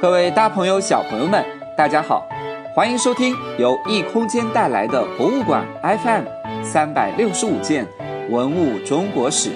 [0.00, 1.44] 各位大朋友、小朋友们，
[1.76, 2.28] 大家好，
[2.74, 6.24] 欢迎收听由异空间带来的博物馆 FM
[6.62, 7.86] 三百六十五件
[8.30, 9.50] 文物中国史。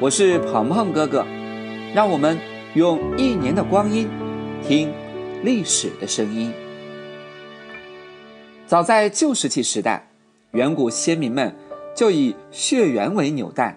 [0.00, 1.26] 我是鹏鹏哥哥，
[1.92, 2.38] 让我们
[2.74, 4.08] 用一年的光阴
[4.62, 4.92] 听
[5.42, 6.52] 历史的声音。
[8.66, 10.08] 早在旧石器时代，
[10.52, 11.54] 远古先民们
[11.96, 13.76] 就以血缘为纽带，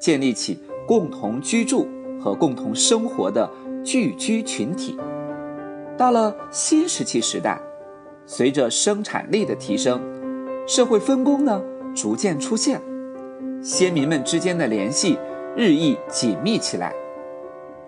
[0.00, 0.58] 建立起
[0.88, 1.88] 共同居住
[2.20, 3.48] 和共同生活的
[3.86, 4.98] 聚居群体。
[5.96, 7.56] 到了新石器时代，
[8.26, 10.00] 随着生产力的提升，
[10.66, 11.62] 社会分工呢
[11.94, 12.82] 逐渐出现，
[13.62, 15.16] 先民们之间的联系
[15.56, 16.92] 日益紧密起来。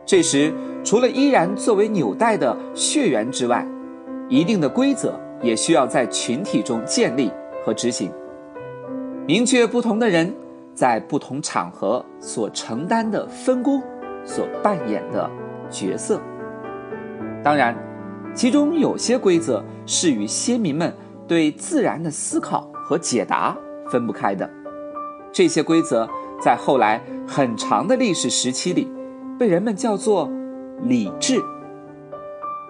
[0.06, 3.66] 这时，除了依然作为纽带的血缘之外，
[4.28, 7.32] 一定的规则也需要在群体中建立
[7.66, 8.08] 和执行，
[9.26, 10.32] 明确不同的人
[10.74, 13.82] 在不同场合所承担的分工，
[14.24, 15.28] 所扮演的
[15.70, 16.20] 角色。
[17.42, 17.76] 当然。
[18.34, 20.94] 其中有些规则是与先民们
[21.26, 23.56] 对自然的思考和解答
[23.90, 24.48] 分不开的，
[25.32, 26.08] 这些规则
[26.40, 28.86] 在后来很长的历史时期里，
[29.40, 30.30] 被人们叫做
[30.84, 31.42] 礼制。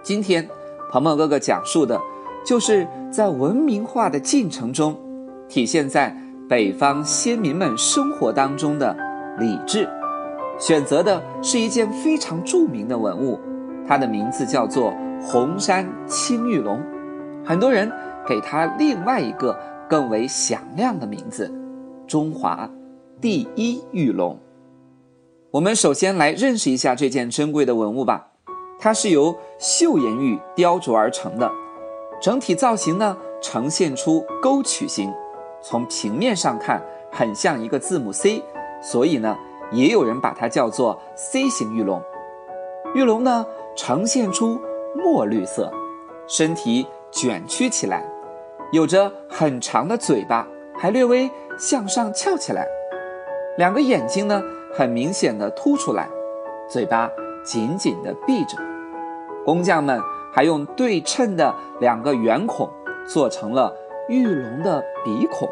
[0.03, 0.49] 今天，
[0.91, 2.01] 鹏鹏哥哥讲述的，
[2.47, 4.97] 就是在文明化的进程中，
[5.49, 6.17] 体现在
[6.49, 8.97] 北方先民们生活当中的
[9.39, 9.87] 理智。
[10.59, 13.39] 选择的是一件非常著名的文物，
[13.87, 14.92] 它的名字叫做。
[15.20, 16.81] 红山青玉龙，
[17.45, 17.91] 很多人
[18.25, 21.53] 给它另外一个更为响亮的名字——
[22.06, 22.70] 中华
[23.20, 24.39] 第一玉龙。
[25.50, 28.28] 我们首先来认识一下这件珍贵的文物吧。
[28.78, 31.50] 它是由岫岩玉雕琢而成的，
[32.22, 35.12] 整体造型呢呈现出沟曲形，
[35.61, 38.41] 从平面上看很像一个字母 C，
[38.81, 39.37] 所以呢
[39.71, 42.03] 也有人把它叫做 C 型玉龙。
[42.95, 43.45] 玉龙呢
[43.77, 44.61] 呈现出。
[44.97, 45.71] 墨绿色，
[46.27, 48.03] 身体卷曲起来，
[48.73, 52.67] 有着很长的嘴巴，还略微向上翘起来。
[53.59, 54.43] 两个眼睛呢，
[54.73, 56.09] 很明显的凸出来，
[56.69, 57.09] 嘴巴
[57.45, 58.57] 紧紧的闭着。
[59.45, 60.01] 工匠们
[60.33, 62.69] 还用对称的两个圆孔
[63.07, 63.73] 做成了
[64.09, 65.49] 玉龙的鼻孔。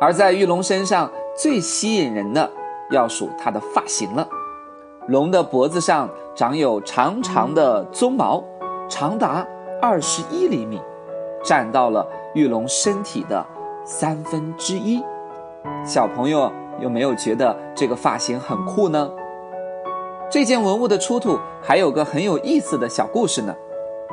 [0.00, 2.50] 而在玉龙身上最吸引人的，
[2.90, 4.26] 要数它的发型了。
[5.06, 8.42] 龙的脖子上长有长长的鬃毛，
[8.88, 9.46] 长达
[9.80, 10.80] 二十一厘米，
[11.44, 13.44] 占到了玉龙身体的
[13.84, 15.04] 三分之一。
[15.84, 19.10] 小朋友有没有觉得这个发型很酷呢？
[20.30, 23.54] 这件文物的出土还有个很有意思的小故事呢。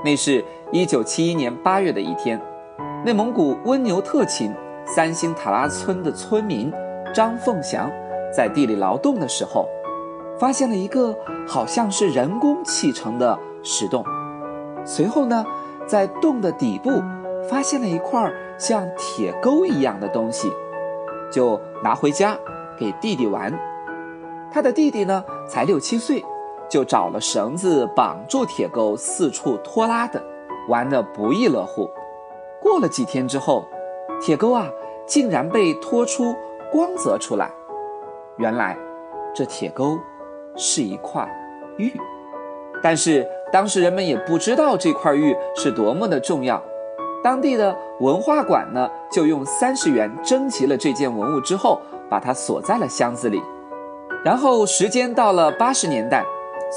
[0.03, 2.39] 那是一九七一年八月的一天，
[3.05, 4.53] 内蒙古温牛特勤
[4.85, 6.71] 三星塔拉村的村民
[7.13, 7.89] 张凤祥
[8.35, 9.67] 在地里劳动的时候。
[10.39, 11.15] 发现了一个
[11.47, 14.03] 好像是人工砌成的石洞，
[14.83, 15.45] 随后呢，
[15.85, 16.89] 在洞的底部
[17.47, 20.51] 发现了一块像铁钩一样的东西，
[21.31, 22.35] 就拿回家
[22.77, 23.53] 给弟弟玩。
[24.51, 26.25] 他的弟弟呢才六七岁，
[26.67, 30.21] 就找了绳子绑住铁钩，四处拖拉的，
[30.67, 31.87] 玩得不亦乐乎。
[32.59, 33.63] 过了几天之后，
[34.19, 34.67] 铁钩啊
[35.05, 36.35] 竟然被拖出
[36.73, 37.51] 光泽出来，
[38.37, 38.75] 原来
[39.33, 39.95] 这铁钩。
[40.55, 41.27] 是一块
[41.77, 41.91] 玉，
[42.83, 46.61] 但是当时人们也不知道这块玉是多么的重要。
[47.23, 53.41] 当地的文化馆呢，就用三十元征集了这件文物之后，把它锁在了箱子里。
[54.23, 56.23] 然后时间到了八十年代，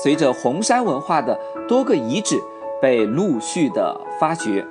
[0.03, 2.41] 随着红山文化的多个遗址
[2.81, 4.67] 被陆续的发掘，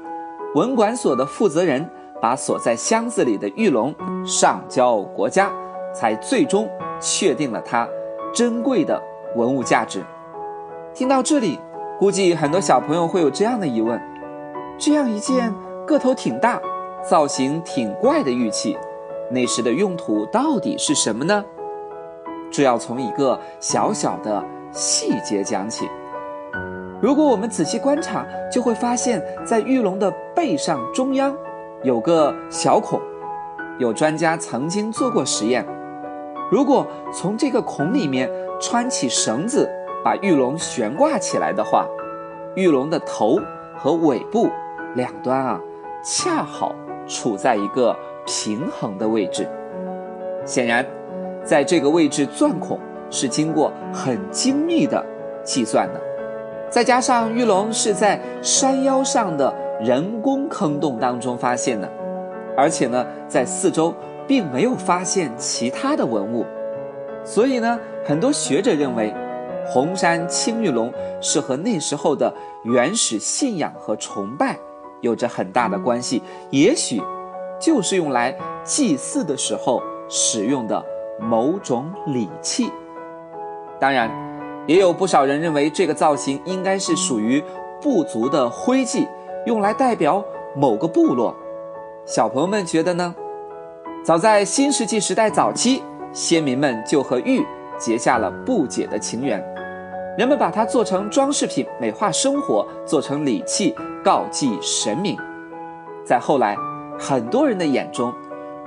[0.56, 1.88] 文管所的负责人
[2.26, 3.94] 把锁在箱子里的玉龙
[4.26, 5.52] 上交国家，
[5.94, 6.68] 才最终
[7.00, 7.88] 确定了它。
[8.34, 9.00] 珍贵的
[9.36, 10.04] 文物价值。
[10.92, 11.60] 听到这里，
[12.00, 14.02] 估计很多小朋友会有这样的疑问：
[14.76, 15.54] 这样一件
[15.86, 16.60] 个头挺大、
[17.08, 18.76] 造型挺怪的玉器，
[19.30, 21.46] 那时的用途到底是什么呢？
[22.52, 25.88] 这要从一个小小的细节讲起。
[27.00, 31.38] 如果我们仔细观察，就会发现，在玉龙的背上中央
[31.86, 33.00] 有个小孔。
[33.78, 35.66] 有专家曾经做过实验。
[36.50, 38.30] 如果从这个孔里面
[38.60, 39.70] 穿起绳子，
[40.04, 41.86] 把玉龙悬挂起来的话，
[42.56, 43.38] 玉龙的头
[43.78, 44.50] 和尾部
[44.96, 45.60] 两端啊，
[46.04, 46.74] 恰好
[47.06, 47.96] 处在一个
[48.26, 49.48] 平衡的位置。
[50.46, 50.86] 显然，
[51.44, 52.80] 在这个位置钻孔
[53.12, 55.06] 是经过很精密的
[55.44, 56.02] 计算的，
[56.70, 61.90] 再加上玉龙是在山腰上的人工坑洞当中发现的，
[62.58, 63.94] 而且呢，在四周。
[64.28, 66.44] 并没有发现其他的文物，
[67.24, 69.14] 所以呢，很多学者认为，
[69.68, 70.92] 红山青玉龙
[71.22, 72.34] 是和那时候的
[72.64, 74.58] 原始信仰和崇拜
[75.02, 77.00] 有着很大的关系，也许
[77.60, 79.80] 就是用来祭祀的时候
[80.10, 80.84] 使用的
[81.20, 82.72] 某种礼器。
[83.80, 84.10] 当然，
[84.66, 87.44] 也有不少人认为这个造型应该是属于
[87.80, 89.08] 部族的徽记，
[89.46, 90.24] 用来代表
[90.56, 91.36] 某个部落。
[92.06, 93.16] 小朋友们觉得呢？
[94.04, 95.82] 早在新石器时代早期，
[96.12, 97.46] 先民们就和玉
[97.78, 99.44] 结下了不解的情缘。
[100.18, 105.18] 人们把它做成装饰品，美化生活；做成礼器，告祭神明。
[106.04, 106.56] 在后来，
[106.98, 108.14] 很多人的眼中，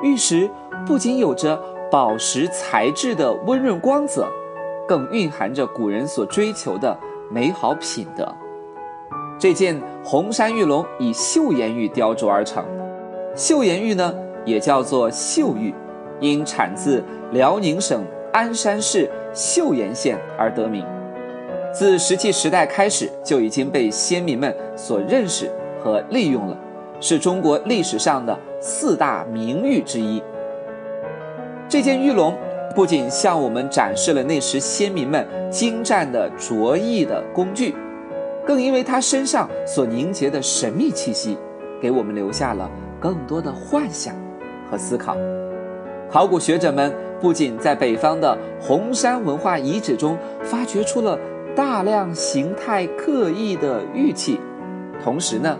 [0.02, 0.48] 玉石
[0.86, 1.60] 不仅有着
[1.90, 4.28] 宝石材质的温润光泽，
[4.86, 6.96] 更蕴含着古人所追求的
[7.30, 8.32] 美好品德。
[9.38, 12.64] 这件红山玉龙以岫岩玉雕琢而成，
[13.36, 14.12] 岫岩玉呢，
[14.44, 15.72] 也叫做岫玉，
[16.18, 18.02] 因产自辽宁省
[18.32, 20.84] 鞍山市岫岩县而得名。
[21.72, 25.48] 自石器时代开始，就已经被先民们所认识
[25.84, 26.58] 和利用了，
[26.98, 30.20] 是中国历史上的四大名玉之一。
[31.68, 32.34] 这件玉龙
[32.74, 37.76] 不仅向我们展示了那时先民们精湛的琢艺的工具，
[38.48, 41.36] 更因为它身上所凝结的神秘气息，
[41.82, 44.14] 给我们留下了更多的幻想
[44.70, 45.14] 和思考。
[46.10, 46.90] 考古学者们
[47.20, 51.18] 不仅在北方的红山文化遗址中发掘出了。
[51.54, 54.38] 大量形态各异的玉器，
[55.02, 55.58] 同时呢，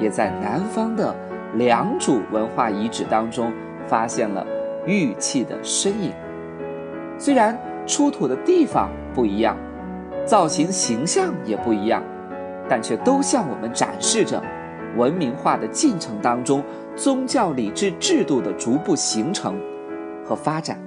[0.00, 1.14] 也在南方的
[1.54, 3.52] 良渚文化遗址当中
[3.86, 4.44] 发现了
[4.86, 6.10] 玉器的身影。
[7.16, 7.56] 虽然
[7.86, 9.56] 出土的地方不一样，
[10.24, 12.02] 造型形象也不一样，
[12.68, 14.42] 但却都向我们展示着
[14.96, 16.62] 文明化的进程当中
[16.94, 19.58] 宗教礼制制度的逐步形成
[20.24, 20.80] 和发展。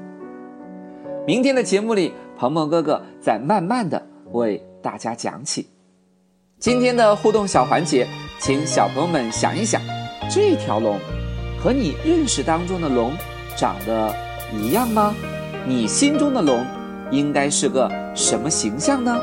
[1.28, 4.02] 明天的节目里，鹏鹏哥哥在慢慢的。
[4.32, 5.68] 为大家讲起
[6.60, 8.08] 今天的互动小环节，
[8.40, 9.82] 请小朋友们想一想，
[10.30, 11.00] 这条龙
[11.60, 13.12] 和你认识当中的龙
[13.56, 14.14] 长得
[14.54, 15.16] 一样吗？
[15.66, 16.64] 你心中的龙
[17.10, 19.20] 应该是个什么形象呢？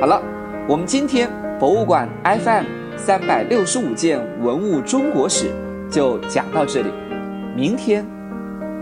[0.00, 0.22] 好了，
[0.66, 2.64] 我们今天博物馆 FM
[2.96, 5.52] 三百六十五件文物中国史
[5.88, 6.88] 就讲到这里，
[7.56, 8.04] 明天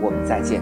[0.01, 0.61] 我们再见。